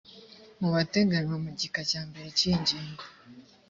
[0.59, 3.03] mu bateganywa mu gika cya mbere cy iyi ngingo